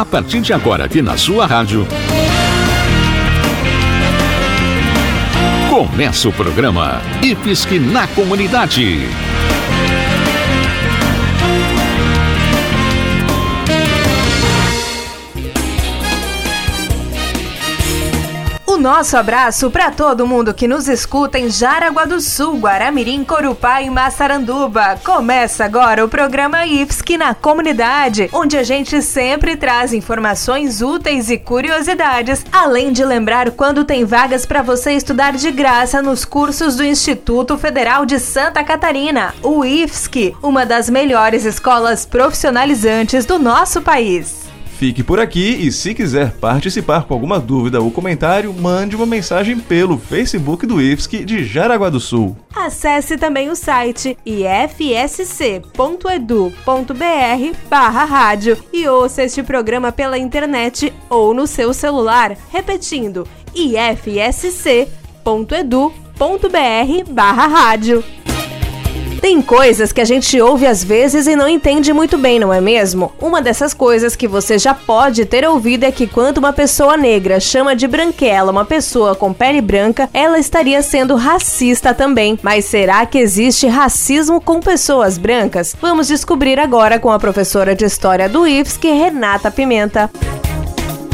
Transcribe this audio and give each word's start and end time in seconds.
A 0.00 0.04
partir 0.06 0.40
de 0.40 0.50
agora, 0.54 0.86
aqui 0.86 1.02
na 1.02 1.18
sua 1.18 1.44
rádio. 1.44 1.86
Começa 5.68 6.26
o 6.26 6.32
programa 6.32 7.02
IFSC 7.22 7.78
na 7.78 8.06
Comunidade. 8.06 9.00
Nosso 18.80 19.16
abraço 19.16 19.70
para 19.70 19.90
todo 19.90 20.26
mundo 20.26 20.54
que 20.54 20.66
nos 20.66 20.88
escuta 20.88 21.38
em 21.38 21.50
Jaraguá 21.50 22.06
do 22.06 22.18
Sul, 22.18 22.58
Guaramirim, 22.58 23.22
Corupá 23.22 23.82
e 23.82 23.90
Massaranduba. 23.90 24.98
Começa 25.04 25.66
agora 25.66 26.02
o 26.02 26.08
programa 26.08 26.66
IFSC 26.66 27.18
na 27.18 27.34
comunidade, 27.34 28.30
onde 28.32 28.56
a 28.56 28.62
gente 28.62 29.02
sempre 29.02 29.54
traz 29.54 29.92
informações 29.92 30.80
úteis 30.80 31.30
e 31.30 31.36
curiosidades, 31.36 32.44
além 32.50 32.90
de 32.90 33.04
lembrar 33.04 33.50
quando 33.50 33.84
tem 33.84 34.04
vagas 34.04 34.46
para 34.46 34.62
você 34.62 34.92
estudar 34.92 35.34
de 35.34 35.52
graça 35.52 36.00
nos 36.00 36.24
cursos 36.24 36.76
do 36.76 36.84
Instituto 36.84 37.58
Federal 37.58 38.06
de 38.06 38.18
Santa 38.18 38.64
Catarina, 38.64 39.34
o 39.42 39.62
IFSC, 39.62 40.34
uma 40.42 40.64
das 40.64 40.88
melhores 40.88 41.44
escolas 41.44 42.06
profissionalizantes 42.06 43.26
do 43.26 43.38
nosso 43.38 43.82
país. 43.82 44.49
Fique 44.80 45.02
por 45.02 45.20
aqui 45.20 45.58
e 45.60 45.70
se 45.70 45.92
quiser 45.92 46.32
participar 46.38 47.04
com 47.04 47.12
alguma 47.12 47.38
dúvida 47.38 47.82
ou 47.82 47.90
comentário, 47.90 48.50
mande 48.54 48.96
uma 48.96 49.04
mensagem 49.04 49.60
pelo 49.60 49.98
Facebook 49.98 50.64
do 50.64 50.80
IFSC 50.80 51.22
de 51.22 51.44
Jaraguá 51.44 51.90
do 51.90 52.00
Sul. 52.00 52.34
Acesse 52.56 53.18
também 53.18 53.50
o 53.50 53.54
site 53.54 54.16
ifsc.edu.br 54.24 55.68
barra 57.68 58.04
rádio 58.06 58.56
e 58.72 58.88
ouça 58.88 59.22
este 59.22 59.42
programa 59.42 59.92
pela 59.92 60.16
internet 60.16 60.90
ou 61.10 61.34
no 61.34 61.46
seu 61.46 61.74
celular, 61.74 62.34
repetindo 62.50 63.28
ifsc.edu.br 63.54 64.88
barra 67.12 67.46
rádio. 67.46 68.02
Tem 69.20 69.42
coisas 69.42 69.92
que 69.92 70.00
a 70.00 70.04
gente 70.04 70.40
ouve 70.40 70.66
às 70.66 70.82
vezes 70.82 71.26
e 71.26 71.36
não 71.36 71.46
entende 71.46 71.92
muito 71.92 72.16
bem, 72.16 72.38
não 72.38 72.52
é 72.52 72.60
mesmo? 72.60 73.12
Uma 73.20 73.42
dessas 73.42 73.74
coisas 73.74 74.16
que 74.16 74.26
você 74.26 74.58
já 74.58 74.72
pode 74.72 75.26
ter 75.26 75.46
ouvido 75.46 75.84
é 75.84 75.92
que 75.92 76.06
quando 76.06 76.38
uma 76.38 76.54
pessoa 76.54 76.96
negra 76.96 77.38
chama 77.38 77.76
de 77.76 77.86
branquela 77.86 78.50
uma 78.50 78.64
pessoa 78.64 79.14
com 79.14 79.34
pele 79.34 79.60
branca, 79.60 80.08
ela 80.14 80.38
estaria 80.38 80.80
sendo 80.80 81.16
racista 81.16 81.92
também. 81.92 82.38
Mas 82.42 82.64
será 82.64 83.04
que 83.04 83.18
existe 83.18 83.66
racismo 83.66 84.40
com 84.40 84.58
pessoas 84.58 85.18
brancas? 85.18 85.76
Vamos 85.80 86.08
descobrir 86.08 86.58
agora 86.58 86.98
com 86.98 87.12
a 87.12 87.18
professora 87.18 87.74
de 87.74 87.84
História 87.84 88.26
do 88.26 88.46
IFSC, 88.46 88.88
Renata 88.88 89.50
Pimenta. 89.50 90.10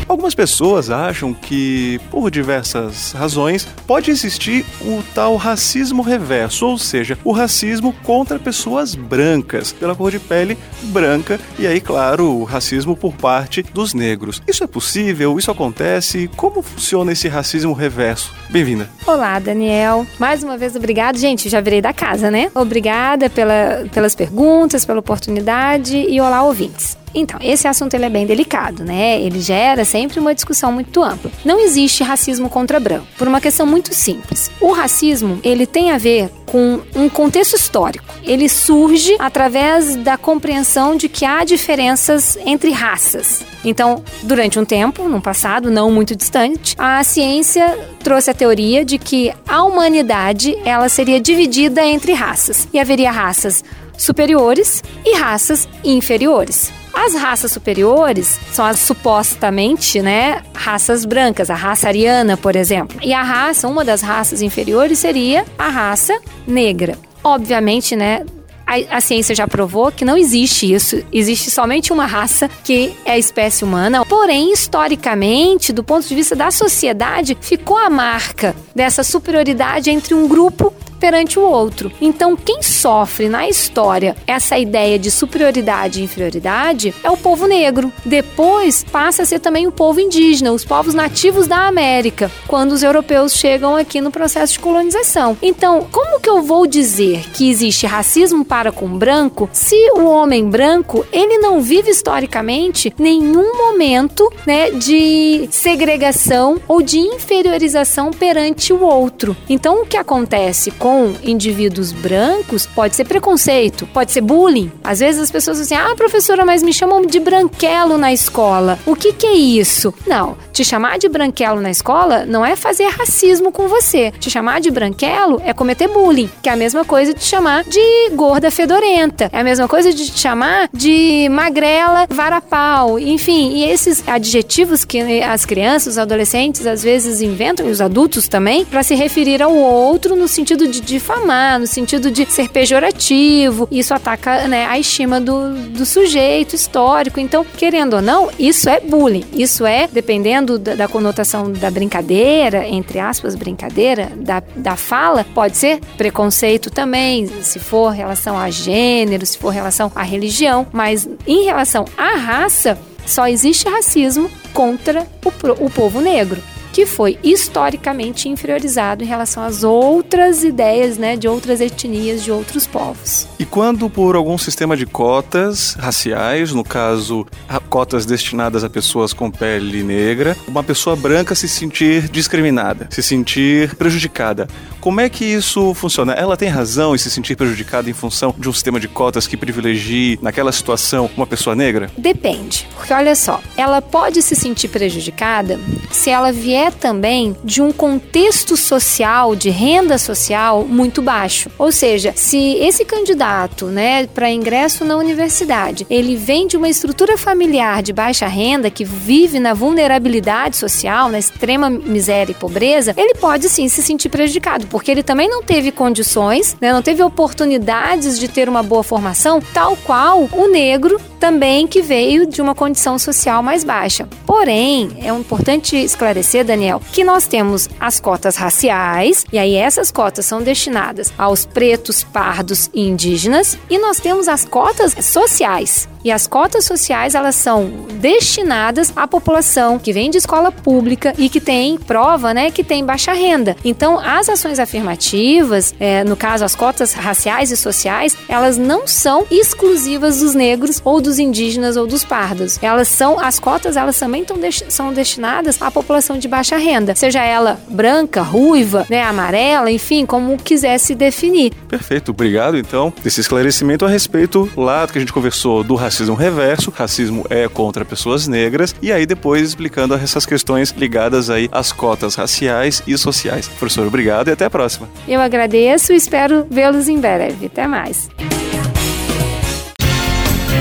Algumas 0.09 0.37
pessoas 0.37 0.89
acham 0.89 1.35
que, 1.35 2.01
por 2.13 2.31
diversas 2.31 3.13
razões, 3.13 3.67
pode 3.87 4.11
existir 4.11 4.65
o 4.81 5.03
tal 5.13 5.35
racismo 5.35 6.01
reverso, 6.01 6.67
ou 6.67 6.79
seja, 6.79 7.19
o 7.25 7.33
racismo 7.33 7.93
contra 8.05 8.39
pessoas 8.39 8.95
brancas, 8.95 9.73
pela 9.73 9.97
cor 9.97 10.13
de 10.13 10.21
pele 10.21 10.57
branca, 10.85 11.41
e 11.59 11.67
aí, 11.67 11.81
claro, 11.81 12.31
o 12.31 12.45
racismo 12.45 12.97
por 12.97 13.15
parte 13.15 13.63
dos 13.63 13.95
negros. 13.95 14.41
Isso 14.47 14.63
é 14.63 14.67
possível? 14.69 15.39
Isso 15.41 15.51
acontece? 15.51 16.31
Como 16.37 16.63
funciona 16.63 17.11
esse 17.11 17.27
racismo 17.27 17.73
reverso? 17.73 18.33
Bem-vinda. 18.49 18.89
Olá, 19.05 19.41
Daniel. 19.41 20.07
Mais 20.21 20.45
uma 20.45 20.57
vez, 20.57 20.77
obrigado. 20.77 21.19
Gente, 21.19 21.49
já 21.49 21.61
virei 21.61 21.83
da 21.83 21.93
casa, 21.93 22.31
né? 22.31 22.49
Obrigada 22.55 23.29
pela, 23.29 23.85
pelas 23.93 24.15
perguntas, 24.15 24.85
pela 24.85 25.01
oportunidade 25.01 25.97
e 25.97 26.21
olá, 26.21 26.45
ouvintes. 26.45 26.97
Então, 27.17 27.41
esse 27.43 27.67
assunto 27.67 27.95
ele 27.95 28.05
é 28.05 28.11
bem 28.11 28.27
delicado, 28.27 28.85
né? 28.85 29.19
Ele 29.21 29.41
gera 29.41 29.87
sempre 29.87 30.21
uma 30.21 30.35
discussão 30.35 30.71
muito 30.71 31.03
ampla. 31.03 31.31
Não 31.45 31.59
existe 31.59 32.05
racismo 32.05 32.51
contra 32.51 32.79
branco, 32.79 33.07
por 33.17 33.27
uma 33.27 33.41
questão 33.41 33.67
muito 33.67 33.95
simples. 33.95 34.51
O 34.61 34.71
racismo, 34.71 35.41
ele 35.43 35.67
tem 35.67 35.91
a 35.91 35.99
ver 35.99 36.31
com 36.45 36.81
um 36.95 37.09
contexto 37.09 37.57
histórico. 37.57 38.05
Ele 38.23 38.49
surge 38.49 39.17
através 39.19 39.97
da 39.97 40.19
compreensão 40.19 40.95
de 40.95 41.09
que 41.09 41.25
há 41.25 41.43
diferenças 41.43 42.39
entre 42.45 42.71
raças. 42.71 43.43
Então, 43.65 44.05
durante 44.23 44.59
um 44.59 44.65
tempo, 44.65 45.09
no 45.09 45.21
passado 45.21 45.71
não 45.71 45.91
muito 45.91 46.15
distante, 46.15 46.77
a 46.79 47.03
ciência 47.03 47.79
trouxe 48.05 48.31
a 48.31 48.35
teoria 48.35 48.85
de 48.85 48.99
que 48.99 49.33
a 49.49 49.65
humanidade 49.65 50.57
ela 50.65 50.89
seria 50.89 51.19
dividida 51.19 51.83
entre 51.83 52.13
raças 52.13 52.69
e 52.73 52.79
haveria 52.79 53.11
raças 53.11 53.65
superiores 53.97 54.85
e 55.05 55.17
raças 55.17 55.67
inferiores. 55.83 56.71
As 56.99 57.15
raças 57.15 57.53
superiores 57.53 58.41
são 58.51 58.65
as 58.65 58.81
supostamente, 58.81 60.01
né, 60.01 60.43
raças 60.55 61.05
brancas, 61.05 61.51
a 61.51 61.55
raça 61.55 61.89
ariana, 61.89 62.39
por 62.39 62.57
exemplo. 62.57 62.99
E 63.03 63.13
a 63.13 63.23
raça, 63.23 63.69
uma 63.69 63.85
das 63.85 64.01
raças 64.01 64.41
inferiores 64.41 64.99
seria 64.99 65.45
a 65.59 65.69
raça 65.69 66.19
negra. 66.47 66.99
Obviamente, 67.23 67.95
né, 67.95 68.25
a, 68.67 68.97
a, 68.97 69.01
ciência 69.03 69.35
já 69.35 69.47
provou 69.47 69.93
que 69.93 70.07
não 70.07 70.17
existe 70.17 70.73
isso. 70.73 71.05
Existe 71.13 71.51
somente 71.51 71.93
uma 71.93 72.07
raça 72.07 72.49
que 72.65 72.95
é 73.05 73.13
a 73.13 73.19
espécie 73.19 73.63
humana. 73.63 74.03
Porém, 74.07 74.51
historicamente, 74.51 75.75
do 75.75 75.85
ponto 75.85 76.09
de 76.09 76.15
vista 76.15 76.35
da 76.35 76.51
sociedade, 76.51 77.37
ficou 77.43 77.77
a 77.77 77.91
marca 77.91 78.57
dessa 78.75 79.05
superioridade 79.05 79.91
entre 79.91 80.15
um 80.15 80.27
grupo 80.27 80.73
perante 80.97 81.39
o 81.39 81.43
outro. 81.43 81.93
Então, 82.01 82.37
quem 82.37 82.63
sofre 82.63 83.29
na 83.29 83.49
história 83.49 84.17
essa 84.27 84.59
ideia 84.59 84.99
de 84.99 85.11
superioridade 85.11 86.01
e 86.01 86.05
inferioridade 86.05 86.95
é 87.03 87.11
o 87.11 87.17
povo 87.17 87.47
negro. 87.47 87.93
Depois 88.05 88.85
passa 88.85 89.23
a 89.23 89.27
ser 89.27 89.39
também 89.39 89.67
o 89.67 89.73
povo 89.73 90.01
indígena, 90.01 90.53
os 90.53 90.65
povos 90.65 90.95
nativos 90.95 91.47
da 91.47 91.67
América, 91.67 92.31
quando 92.47 92.73
os 92.73 92.83
europeus 92.83 93.35
chegam 93.35 93.77
aqui 93.77 94.01
no 94.01 94.11
processo 94.11 94.55
de 94.55 94.59
colonização. 94.59 95.37
Então, 95.43 95.87
como 95.91 96.21
que 96.21 96.29
eu 96.29 96.43
vou 96.43 96.67
dizer 96.67 97.29
que 97.31 97.51
existe 97.51 97.87
racismo 97.87 98.45
para 98.45 98.73
com 98.73 98.89
branco 98.89 99.49
se 99.53 99.77
o 99.93 100.05
homem 100.05 100.49
branco 100.49 101.05
ele 101.13 101.39
não 101.39 101.61
vive 101.61 101.91
historicamente 101.91 102.93
nenhum 102.99 103.57
momento 103.57 104.31
né, 104.47 104.71
de 104.71 105.49
segregação 105.51 106.61
ou 106.67 106.83
de 106.83 106.99
inferiorização 106.99 108.11
perante 108.11 108.73
o 108.73 108.83
outro? 108.83 109.37
Então, 109.49 109.83
o 109.83 109.87
que 109.87 109.97
acontece 109.97 110.71
com 110.87 111.15
indivíduos 111.21 111.91
brancos 111.91 112.65
pode 112.65 112.95
ser 112.95 113.07
preconceito, 113.07 113.89
pode 113.89 114.13
ser 114.13 114.21
bullying. 114.21 114.71
Às 114.85 115.01
vezes 115.01 115.21
as 115.21 115.33
pessoas 115.33 115.59
dizem, 115.59 115.77
ah, 115.77 115.97
professora, 115.97 116.45
mas 116.45 116.63
me 116.63 116.73
chamam 116.73 117.05
de 117.05 117.19
branquelo 117.19 117.99
na 117.99 118.13
escola. 118.13 118.79
O 118.87 118.95
que, 118.95 119.13
que 119.13 119.27
é 119.27 119.35
isso? 119.35 119.93
Não, 120.07 120.37
te 120.53 120.65
chamar 120.65 120.97
de 120.97 121.09
branquelo 121.09 121.61
na 121.61 121.73
escola 121.73 122.25
não 122.25 122.47
é 122.47 122.55
fazer 122.55 122.87
racismo 122.87 123.51
com 123.51 123.67
você. 123.67 124.13
Te 124.13 124.31
chamar 124.31 124.61
de 124.61 124.71
branquelo 124.71 125.43
é 125.45 125.53
cometer 125.53 125.89
bullying, 125.89 126.31
que 126.41 126.49
é 126.49 126.53
a 126.53 126.57
mesma 126.57 126.85
coisa 126.85 127.13
de 127.13 127.19
te 127.19 127.27
chamar 127.27 127.65
de 127.65 128.11
gorda 128.15 128.49
fedorenta. 128.49 129.29
É 129.33 129.41
a 129.41 129.45
mesma 129.45 129.67
coisa 129.67 129.93
de 129.93 130.09
te 130.09 130.17
chamar 130.17 130.69
de 130.73 131.29
magrela 131.33 132.07
varapau. 132.09 132.97
Enfim, 132.97 133.55
e 133.55 133.65
esses 133.65 134.07
adjetivos 134.07 134.85
que 134.85 135.21
as 135.21 135.45
crianças, 135.45 135.95
os 135.95 135.99
adolescentes 135.99 136.65
às 136.65 136.85
vezes 136.85 137.21
inventam, 137.21 137.67
e 137.67 137.73
os 137.73 137.81
adultos 137.81 138.29
também, 138.29 138.65
para 138.65 138.85
se 138.85 138.95
referir 138.95 139.43
ao 139.43 139.53
outro 139.53 140.15
no 140.15 140.29
sentido 140.29 140.69
de 140.69 140.76
de 140.81 140.87
difamar, 140.87 141.59
no 141.59 141.67
sentido 141.67 142.11
de 142.11 142.31
ser 142.31 142.49
pejorativo. 142.49 143.69
Isso 143.71 143.95
ataca 143.95 144.47
né, 144.49 144.67
a 144.67 144.79
estima 144.79 145.21
do, 145.21 145.55
do 145.71 145.87
sujeito 145.87 146.55
histórico. 146.55 147.21
Então, 147.21 147.45
querendo 147.45 147.95
ou 147.95 148.03
não, 148.03 148.31
isso 148.39 148.69
é 148.69 148.81
bullying. 148.81 149.25
Isso 149.33 149.65
é, 149.65 149.89
dependendo 149.91 150.59
da, 150.59 150.75
da 150.75 150.89
conotação 150.89 151.51
da 151.53 151.71
brincadeira, 151.71 152.67
entre 152.67 152.99
aspas, 152.99 153.35
brincadeira, 153.35 154.13
da, 154.17 154.43
da 154.55 154.77
fala, 154.77 155.25
pode 155.35 155.57
ser 155.57 155.81
preconceito 155.97 156.71
também, 156.71 157.27
se 157.43 157.59
for 157.59 157.91
relação 157.91 158.39
a 158.39 158.51
gênero, 158.51 159.25
se 159.25 159.39
for 159.39 159.51
relação 159.51 159.91
à 159.95 160.03
religião. 160.03 160.67
Mas 160.73 161.09
em 161.27 161.45
relação 161.45 161.85
à 161.97 162.17
raça, 162.17 162.79
só 163.07 163.29
existe 163.29 163.69
racismo 163.69 164.31
contra 164.53 165.07
o, 165.25 165.67
o 165.67 165.71
povo 165.71 166.01
negro 166.01 166.43
que 166.77 166.85
foi 166.85 167.19
historicamente 167.25 168.29
inferiorizado 168.29 169.03
em 169.03 169.07
relação 169.07 169.43
às 169.43 169.65
outras 169.65 170.45
ideias, 170.45 170.99
né, 170.99 171.17
de 171.17 171.27
outras 171.27 171.59
etnias, 171.59 172.23
de 172.23 172.31
outros 172.31 172.67
povos. 172.67 173.27
E 173.39 173.47
quando 173.47 173.89
por 173.89 174.15
algum 174.15 174.37
sistema 174.37 174.77
de 174.77 174.85
cotas 174.85 175.73
raciais, 175.73 176.53
no 176.53 176.63
caso, 176.63 177.27
cotas 177.71 178.05
destinadas 178.05 178.63
a 178.63 178.69
pessoas 178.69 179.15
com 179.15 179.31
pele 179.31 179.83
negra, 179.83 180.37
uma 180.47 180.63
pessoa 180.63 180.95
branca 180.95 181.35
se 181.35 181.49
sentir 181.49 182.11
discriminada, 182.11 182.89
se 182.91 183.03
sentir 183.03 183.75
prejudicada, 183.77 184.47
como 184.79 185.01
é 185.01 185.09
que 185.09 185.25
isso 185.25 185.73
funciona? 185.73 186.13
Ela 186.13 186.37
tem 186.37 186.51
razão 186.51 186.95
em 186.95 186.99
se 186.99 187.11
sentir 187.11 187.37
prejudicada 187.37 187.89
em 187.89 187.95
função 187.95 188.35
de 188.37 188.51
um 188.51 188.53
sistema 188.53 188.79
de 188.79 188.87
cotas 188.87 189.27
que 189.27 189.35
privilegie, 189.35 190.19
naquela 190.21 190.53
situação, 190.53 191.09
uma 191.17 191.27
pessoa 191.27 191.57
negra? 191.57 191.91
Depende, 191.97 192.69
porque 192.77 192.93
olha 192.93 193.17
só, 193.17 193.41
ela 193.57 193.81
pode 193.81 194.21
se 194.21 194.37
sentir 194.37 194.69
prejudicada 194.69 195.59
se 195.91 196.11
ela 196.11 196.31
vier 196.31 196.66
é 196.67 196.71
também 196.71 197.37
de 197.45 197.63
um 197.63 197.71
contexto 197.71 198.57
social, 198.57 199.37
de 199.37 199.51
renda 199.51 199.99
social 199.99 200.65
muito 200.65 201.01
baixo. 201.01 201.51
Ou 201.59 201.71
seja, 201.71 202.13
se 202.17 202.57
esse 202.57 202.85
candidato, 202.85 203.67
né, 203.67 204.07
para 204.07 204.31
ingresso 204.31 204.85
na 204.85 204.97
universidade, 204.97 205.87
ele 205.89 206.17
vem 206.17 206.47
de 206.47 206.57
uma 206.57 206.69
estrutura 206.69 207.17
familiar 207.17 207.83
de 207.83 207.93
baixa 207.93 208.27
renda 208.27 208.71
que 208.71 208.85
vive 208.85 209.39
na 209.39 209.55
vulnerabilidade 209.55 210.57
social, 210.57 211.09
na 211.09 211.19
extrema 211.19 211.71
miséria 211.71 212.33
e 212.33 212.35
pobreza, 212.35 212.95
ele 212.97 213.15
pode 213.15 213.49
sim 213.49 213.69
se 213.69 213.83
sentir 213.83 214.09
prejudicado, 214.09 214.67
porque 214.67 214.91
ele 214.91 215.03
também 215.03 215.29
não 215.29 215.43
teve 215.43 215.71
condições, 215.71 216.57
né, 216.61 216.73
não 216.73 216.83
teve 216.83 217.03
oportunidades 217.03 218.19
de 218.19 218.29
ter 218.29 218.49
uma 218.49 218.63
boa 218.63 218.83
formação, 218.83 219.41
tal 219.55 219.77
qual 219.77 220.29
o 220.33 220.49
negro 220.49 221.01
também 221.21 221.67
que 221.67 221.81
veio 221.81 222.27
de 222.27 222.43
uma 222.43 222.55
condição 222.55 222.99
social 222.99 223.43
mais 223.43 223.65
baixa. 223.65 224.09
Porém, 224.27 224.91
é 225.03 225.09
importante 225.09 225.77
esclarecer, 225.77 226.45
Daniel, 226.45 226.56
que 226.93 227.05
nós 227.05 227.27
temos 227.27 227.69
as 227.79 228.01
cotas 228.01 228.37
raciais, 228.37 229.25
e 229.33 229.39
aí 229.39 229.55
essas 229.55 229.91
cotas 229.91 230.27
são 230.27 230.43
destinadas 230.43 231.13
aos 231.17 231.45
pretos, 231.45 232.03
pardos 232.05 232.71
e 232.73 232.89
indígenas, 232.89 233.59
e 233.69 233.79
nós 233.79 234.01
temos 234.01 234.29
as 234.29 234.45
cotas 234.45 234.95
sociais. 235.05 235.89
E 236.07 236.13
as 236.13 236.29
cotas 236.29 236.65
sociais, 236.65 237.17
elas 237.17 237.35
são 237.35 237.69
destinadas 237.95 238.93
à 238.95 239.09
população 239.09 239.77
que 239.77 239.93
vem 239.93 240.09
de 240.09 240.19
escola 240.19 240.53
pública 240.53 241.13
e 241.19 241.29
que 241.29 241.41
tem 241.41 241.77
prova, 241.77 242.33
né, 242.33 242.49
que 242.49 242.63
tem 242.63 242.85
baixa 242.85 243.13
renda. 243.13 243.57
Então, 243.65 243.99
as 243.99 244.29
ações 244.29 244.61
afirmativas, 244.61 245.75
é, 245.81 246.05
no 246.05 246.15
caso 246.15 246.45
as 246.45 246.55
cotas 246.55 246.93
raciais 246.93 247.51
e 247.51 247.57
sociais, 247.57 248.17
elas 248.29 248.57
não 248.57 248.87
são 248.87 249.27
exclusivas 249.33 250.21
dos 250.21 250.33
negros 250.33 250.81
ou 250.85 251.01
dos 251.01 251.19
indígenas 251.19 251.77
ou 251.77 251.89
dos 251.89 252.05
pardos. 252.05 252.57
Elas 252.63 252.87
são, 252.87 253.19
as 253.19 253.41
cotas, 253.41 253.77
elas 253.77 253.99
também 253.99 254.25
tão 254.25 254.37
são 254.69 254.93
destinadas 254.93 255.61
à 255.61 255.73
população 255.73 256.21
de 256.21 256.29
baixa 256.29 256.57
renda, 256.57 256.95
seja 256.95 257.21
ela 257.21 257.59
branca, 257.69 258.23
ruiva, 258.23 258.87
né, 258.89 259.03
amarela, 259.03 259.73
enfim, 259.73 260.07
como 260.07 260.39
quiser 260.39 260.79
se 260.79 260.95
definir. 260.95 261.53
Perfeito, 261.67 262.13
obrigado 262.13 262.57
então 262.57 262.93
desse 263.03 263.21
esclarecimento 263.21 263.85
a 263.85 263.89
respeito 263.89 264.49
lá 264.57 264.87
que 264.87 264.99
a 264.99 265.01
gente 265.01 265.13
conversou 265.13 265.65
do 265.65 265.75
racismo 265.75 265.96
racismo 265.97 266.15
reverso, 266.15 266.71
racismo 266.71 267.25
é 267.31 267.49
contra 267.49 267.83
pessoas 267.83 268.29
negras, 268.29 268.75
e 268.83 268.93
aí 268.93 269.07
depois 269.07 269.49
explicando 269.49 269.95
essas 269.95 270.27
questões 270.27 270.71
ligadas 270.77 271.31
aí 271.31 271.49
às 271.51 271.73
cotas 271.73 272.15
raciais 272.15 272.83
e 272.87 272.99
sociais. 272.99 273.49
Professor, 273.49 273.87
obrigado 273.87 274.29
e 274.29 274.33
até 274.33 274.45
a 274.45 274.51
próxima. 274.51 274.89
Eu 275.09 275.21
agradeço 275.21 275.95
e 275.95 275.97
espero 275.97 276.47
vê-los 276.51 276.89
em 276.89 277.01
breve. 277.01 277.47
Até 277.47 277.67
mais. 277.67 278.11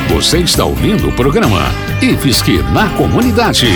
Você 0.10 0.38
está 0.38 0.64
ouvindo 0.64 1.10
o 1.10 1.12
programa 1.14 1.60
IFSC 2.02 2.64
na 2.74 2.90
Comunidade. 2.96 3.68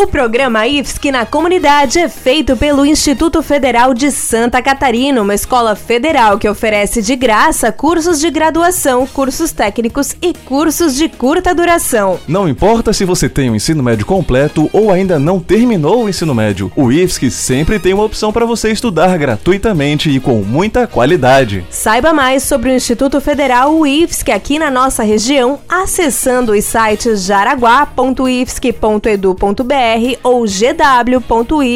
O 0.00 0.06
programa 0.06 0.64
IFSC 0.64 1.10
na 1.10 1.26
comunidade 1.26 1.98
é 1.98 2.08
feito 2.08 2.56
pelo 2.56 2.86
Instituto 2.86 3.42
Federal 3.42 3.92
de 3.92 4.12
Santa 4.12 4.62
Catarina, 4.62 5.20
uma 5.20 5.34
escola 5.34 5.74
federal 5.74 6.38
que 6.38 6.48
oferece 6.48 7.02
de 7.02 7.16
graça 7.16 7.72
cursos 7.72 8.20
de 8.20 8.30
graduação, 8.30 9.04
cursos 9.08 9.50
técnicos 9.50 10.14
e 10.22 10.32
cursos 10.32 10.94
de 10.94 11.08
curta 11.08 11.52
duração. 11.52 12.20
Não 12.28 12.48
importa 12.48 12.92
se 12.92 13.04
você 13.04 13.28
tem 13.28 13.50
o 13.50 13.54
um 13.54 13.56
ensino 13.56 13.82
médio 13.82 14.06
completo 14.06 14.70
ou 14.72 14.92
ainda 14.92 15.18
não 15.18 15.40
terminou 15.40 16.04
o 16.04 16.08
ensino 16.08 16.32
médio, 16.32 16.70
o 16.76 16.92
IFSC 16.92 17.28
sempre 17.28 17.80
tem 17.80 17.92
uma 17.92 18.04
opção 18.04 18.32
para 18.32 18.46
você 18.46 18.70
estudar 18.70 19.18
gratuitamente 19.18 20.10
e 20.10 20.20
com 20.20 20.44
muita 20.44 20.86
qualidade. 20.86 21.66
Saiba 21.70 22.12
mais 22.12 22.44
sobre 22.44 22.70
o 22.70 22.72
Instituto 22.72 23.20
Federal 23.20 23.84
IFSC 23.84 24.30
aqui 24.30 24.60
na 24.60 24.70
nossa 24.70 25.02
região 25.02 25.58
acessando 25.68 26.52
os 26.52 26.64
sites 26.64 27.24
jaraguá.ifsc.edu.br 27.24 29.87
ou 30.22 30.44
gw.ifsc.edu.br 30.44 31.70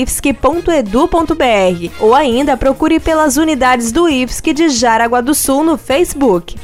ou 2.00 2.14
ainda 2.14 2.56
procure 2.56 2.98
pelas 3.00 3.36
unidades 3.36 3.92
do 3.92 4.08
IFSC 4.08 4.52
de 4.52 4.68
Jaraguá 4.68 5.20
do 5.20 5.34
Sul 5.34 5.64
no 5.64 5.76
Facebook. 5.76 6.56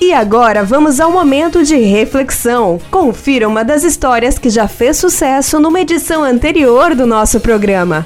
E 0.00 0.12
agora 0.12 0.62
vamos 0.62 1.00
ao 1.00 1.10
momento 1.10 1.64
de 1.64 1.76
reflexão. 1.76 2.78
Confira 2.90 3.48
uma 3.48 3.64
das 3.64 3.82
histórias 3.82 4.38
que 4.38 4.50
já 4.50 4.68
fez 4.68 4.98
sucesso 4.98 5.58
numa 5.58 5.80
edição 5.80 6.22
anterior 6.22 6.94
do 6.94 7.06
nosso 7.06 7.40
programa. 7.40 8.04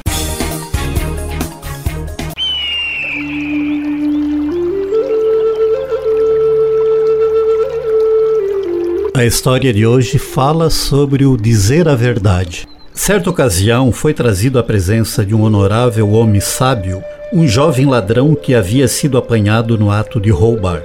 A 9.21 9.27
história 9.27 9.71
de 9.71 9.87
hoje 9.87 10.19
fala 10.19 10.71
sobre 10.71 11.27
o 11.27 11.37
dizer 11.37 11.87
a 11.87 11.95
verdade. 11.95 12.67
Certa 12.95 13.29
ocasião 13.29 13.93
foi 13.93 14.15
trazido 14.15 14.59
à 14.59 14.63
presença 14.63 15.27
de 15.27 15.35
um 15.35 15.43
honorável 15.43 16.11
homem 16.13 16.41
sábio 16.41 17.03
um 17.31 17.47
jovem 17.47 17.85
ladrão 17.85 18.35
que 18.35 18.55
havia 18.55 18.89
sido 18.89 19.19
apanhado 19.19 19.77
no 19.77 19.91
ato 19.91 20.19
de 20.19 20.31
roubar. 20.31 20.83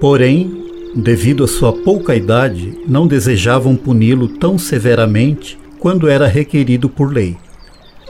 Porém, 0.00 0.64
devido 0.96 1.44
à 1.44 1.46
sua 1.46 1.74
pouca 1.74 2.16
idade, 2.16 2.72
não 2.88 3.06
desejavam 3.06 3.76
puni-lo 3.76 4.28
tão 4.28 4.56
severamente 4.56 5.58
quando 5.78 6.08
era 6.08 6.26
requerido 6.26 6.88
por 6.88 7.12
lei. 7.12 7.36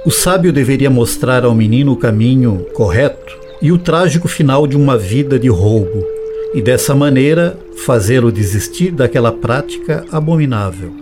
O 0.07 0.11
sábio 0.13 0.53
deveria 0.53 0.89
mostrar 0.89 1.45
ao 1.45 1.53
menino 1.53 1.91
o 1.91 1.97
caminho 1.97 2.65
correto 2.75 3.37
e 3.61 3.73
o 3.73 3.79
trágico 3.79 4.29
final 4.29 4.69
de 4.69 4.77
uma 4.77 4.97
vida 4.97 5.37
de 5.37 5.49
roubo, 5.49 6.14
e 6.55 6.63
dessa 6.63 6.95
maneira 6.95 7.59
fazê-lo 7.85 8.31
desistir 8.31 8.93
daquela 8.93 9.33
prática 9.33 10.07
abominável. 10.13 10.95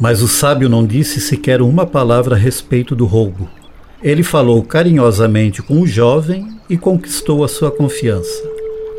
Mas 0.00 0.22
o 0.22 0.28
sábio 0.28 0.68
não 0.68 0.86
disse 0.86 1.20
sequer 1.20 1.60
uma 1.60 1.84
palavra 1.84 2.34
a 2.34 2.38
respeito 2.38 2.96
do 2.96 3.04
roubo. 3.04 3.48
Ele 4.02 4.22
falou 4.22 4.62
carinhosamente 4.62 5.60
com 5.60 5.82
o 5.82 5.86
jovem 5.86 6.48
e 6.70 6.78
conquistou 6.78 7.44
a 7.44 7.48
sua 7.48 7.70
confiança. 7.70 8.42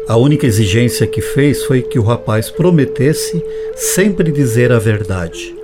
A 0.07 0.15
única 0.15 0.45
exigência 0.45 1.07
que 1.07 1.21
fez 1.21 1.63
foi 1.63 1.81
que 1.81 1.97
o 1.97 2.03
rapaz 2.03 2.51
prometesse 2.51 3.43
sempre 3.75 4.31
dizer 4.31 4.71
a 4.71 4.77
verdade. 4.77 5.55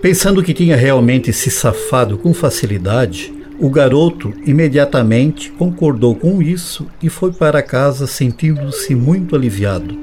Pensando 0.00 0.42
que 0.42 0.54
tinha 0.54 0.76
realmente 0.76 1.32
se 1.32 1.50
safado 1.50 2.16
com 2.18 2.32
facilidade, 2.32 3.32
o 3.60 3.68
garoto 3.68 4.32
imediatamente 4.46 5.50
concordou 5.50 6.14
com 6.14 6.40
isso 6.40 6.86
e 7.02 7.08
foi 7.08 7.32
para 7.32 7.62
casa 7.62 8.06
sentindo-se 8.06 8.94
muito 8.94 9.34
aliviado. 9.34 9.96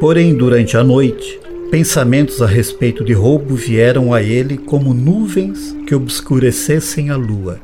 Porém, 0.00 0.34
durante 0.34 0.76
a 0.76 0.82
noite, 0.82 1.40
pensamentos 1.70 2.42
a 2.42 2.46
respeito 2.46 3.04
de 3.04 3.12
roubo 3.12 3.54
vieram 3.54 4.12
a 4.12 4.22
ele 4.22 4.58
como 4.58 4.92
nuvens 4.92 5.76
que 5.86 5.94
obscurecessem 5.94 7.10
a 7.10 7.16
lua. 7.16 7.60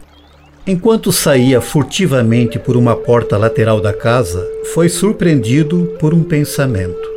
Enquanto 0.64 1.10
saía 1.10 1.60
furtivamente 1.60 2.56
por 2.56 2.76
uma 2.76 2.94
porta 2.94 3.36
lateral 3.36 3.80
da 3.80 3.92
casa, 3.92 4.48
foi 4.72 4.88
surpreendido 4.88 5.96
por 5.98 6.14
um 6.14 6.22
pensamento. 6.22 7.10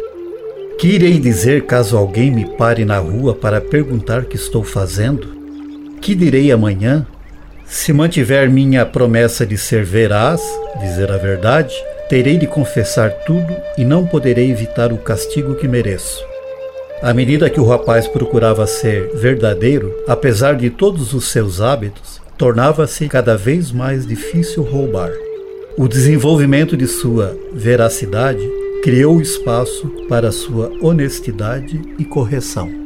Que 0.80 0.88
irei 0.88 1.20
dizer 1.20 1.66
caso 1.66 1.96
alguém 1.96 2.32
me 2.32 2.46
pare 2.58 2.84
na 2.84 2.98
rua 2.98 3.36
para 3.36 3.62
perguntar 3.62 4.24
o 4.24 4.26
que 4.26 4.36
estou 4.36 4.64
fazendo? 4.64 5.28
Que 6.02 6.16
direi 6.16 6.52
amanhã? 6.52 7.06
Se 7.68 7.92
mantiver 7.92 8.50
minha 8.50 8.86
promessa 8.86 9.46
de 9.46 9.58
ser 9.58 9.84
veraz, 9.84 10.42
dizer 10.80 11.12
a 11.12 11.18
verdade, 11.18 11.74
terei 12.08 12.38
de 12.38 12.46
confessar 12.46 13.12
tudo 13.26 13.56
e 13.78 13.84
não 13.84 14.06
poderei 14.06 14.52
evitar 14.52 14.94
o 14.94 14.98
castigo 14.98 15.56
que 15.56 15.68
mereço. 15.68 16.24
À 17.02 17.14
medida 17.14 17.50
que 17.50 17.60
o 17.60 17.66
rapaz 17.66 18.08
procurava 18.08 18.66
ser 18.68 19.10
verdadeiro, 19.16 19.94
apesar 20.08 20.56
de 20.56 20.70
todos 20.70 21.14
os 21.14 21.32
seus 21.32 21.60
hábitos, 21.60 22.22
tornava-se 22.38 23.08
cada 23.08 23.36
vez 23.36 23.72
mais 23.72 24.06
difícil 24.06 24.64
roubar. 24.64 25.12
O 25.78 25.88
desenvolvimento 25.88 26.78
de 26.78 26.88
sua 26.88 27.36
veracidade 27.52 28.48
criou 28.84 29.20
espaço 29.20 29.88
para 30.08 30.32
sua 30.32 30.72
honestidade 30.82 31.82
e 31.98 32.06
correção. 32.06 32.85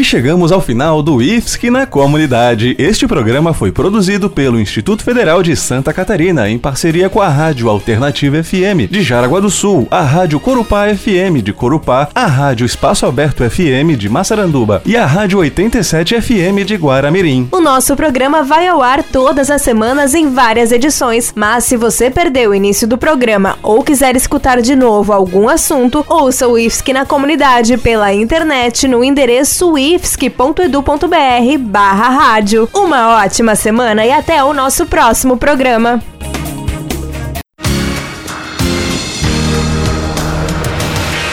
E 0.00 0.04
chegamos 0.04 0.50
ao 0.50 0.62
final 0.62 1.02
do 1.02 1.20
IFSC 1.20 1.68
na 1.68 1.84
comunidade. 1.84 2.74
Este 2.78 3.06
programa 3.06 3.52
foi 3.52 3.70
produzido 3.70 4.30
pelo 4.30 4.58
Instituto 4.58 5.04
Federal 5.04 5.42
de 5.42 5.54
Santa 5.54 5.92
Catarina 5.92 6.48
em 6.48 6.58
parceria 6.58 7.10
com 7.10 7.20
a 7.20 7.28
Rádio 7.28 7.68
Alternativa 7.68 8.42
FM 8.42 8.90
de 8.90 9.02
Jaraguá 9.02 9.40
do 9.40 9.50
Sul, 9.50 9.86
a 9.90 10.00
Rádio 10.00 10.40
Corupá 10.40 10.86
FM 10.88 11.42
de 11.44 11.52
Corupá, 11.52 12.08
a 12.14 12.24
Rádio 12.24 12.64
Espaço 12.64 13.04
Aberto 13.04 13.44
FM 13.44 13.94
de 13.94 14.08
Massaranduba 14.08 14.80
e 14.86 14.96
a 14.96 15.04
Rádio 15.04 15.38
87 15.40 16.18
FM 16.18 16.64
de 16.64 16.76
Guaramirim. 16.76 17.50
O 17.52 17.60
nosso 17.60 17.94
programa 17.94 18.42
vai 18.42 18.66
ao 18.68 18.80
ar 18.80 19.02
todas 19.02 19.50
as 19.50 19.60
semanas 19.60 20.14
em 20.14 20.30
várias 20.30 20.72
edições, 20.72 21.30
mas 21.36 21.64
se 21.64 21.76
você 21.76 22.10
perdeu 22.10 22.52
o 22.52 22.54
início 22.54 22.88
do 22.88 22.96
programa 22.96 23.58
ou 23.62 23.84
quiser 23.84 24.16
escutar 24.16 24.62
de 24.62 24.74
novo 24.74 25.12
algum 25.12 25.46
assunto, 25.46 26.02
ouça 26.08 26.48
o 26.48 26.58
IFSC 26.58 26.90
na 26.94 27.04
comunidade 27.04 27.76
pela 27.76 28.14
internet 28.14 28.88
no 28.88 29.04
endereço 29.04 29.76
IFSC 29.94 30.26
ifsc.edu.br 30.26 31.58
barra 31.58 32.08
rádio. 32.08 32.68
Uma 32.72 33.22
ótima 33.24 33.56
semana 33.56 34.04
e 34.06 34.12
até 34.12 34.42
o 34.44 34.52
nosso 34.52 34.86
próximo 34.86 35.36
programa. 35.36 36.00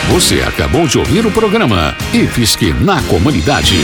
Você 0.10 0.42
acabou 0.42 0.88
de 0.88 0.98
ouvir 0.98 1.26
o 1.26 1.32
programa 1.32 1.96
IFSC 2.14 2.74
na 2.74 3.02
Comunidade. 3.04 3.76